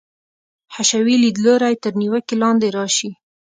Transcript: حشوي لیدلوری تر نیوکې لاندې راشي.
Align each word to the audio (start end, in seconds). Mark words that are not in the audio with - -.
حشوي 0.75 1.15
لیدلوری 1.23 1.75
تر 1.83 1.91
نیوکې 1.99 2.35
لاندې 2.41 2.67
راشي. 2.77 3.09